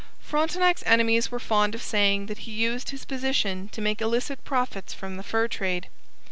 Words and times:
Frontenac's 0.19 0.81
enemies 0.87 1.29
were 1.29 1.37
fond 1.39 1.75
of 1.75 1.83
saying 1.83 2.25
that 2.25 2.39
he 2.39 2.51
used 2.51 2.89
his 2.89 3.05
position 3.05 3.69
to 3.69 3.81
make 3.81 4.01
illicit 4.01 4.43
profits 4.43 4.95
from 4.95 5.15
the 5.15 5.21
fur 5.21 5.47
trade. 5.47 5.89